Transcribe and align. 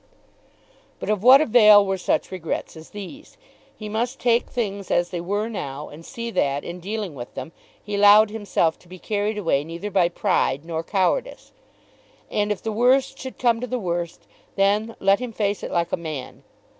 But 0.99 1.11
of 1.11 1.21
what 1.21 1.41
avail 1.41 1.85
were 1.85 1.99
such 1.99 2.31
regrets 2.31 2.75
as 2.75 2.89
these? 2.89 3.37
He 3.77 3.87
must 3.87 4.19
take 4.19 4.47
things 4.47 4.89
as 4.89 5.11
they 5.11 5.21
were 5.21 5.47
now, 5.47 5.89
and 5.89 6.03
see 6.03 6.31
that, 6.31 6.63
in 6.63 6.79
dealing 6.79 7.13
with 7.13 7.31
them, 7.35 7.51
he 7.83 7.93
allowed 7.93 8.31
himself 8.31 8.79
to 8.79 8.87
be 8.87 8.97
carried 8.97 9.37
away 9.37 9.63
neither 9.63 9.91
by 9.91 10.09
pride 10.09 10.65
nor 10.65 10.81
cowardice. 10.81 11.51
And 12.31 12.51
if 12.51 12.63
the 12.63 12.71
worst 12.71 13.19
should 13.19 13.37
come 13.37 13.61
to 13.61 13.67
the 13.67 13.77
worst, 13.77 14.25
then 14.55 14.95
let 14.99 15.19
him 15.19 15.31
face 15.31 15.61
it 15.61 15.69
like 15.69 15.91
a 15.91 15.97
man! 15.97 16.41